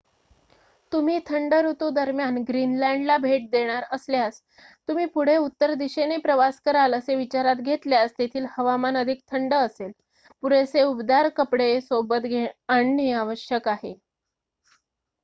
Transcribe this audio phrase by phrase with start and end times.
[0.91, 4.41] तुम्ही थंड ऋतू दरम्यान ग्रीनलँडला भेट देणार असल्यास
[4.89, 9.91] तुम्ही पुढे उत्तर दिशेने प्रवास कराल असे विचारात घेतल्यास तेथील हवामान अधिक थंड असेल.
[10.43, 12.25] पुरेसे उबदार कपडे सोबत
[12.69, 13.93] आणणे आवश्यक आहे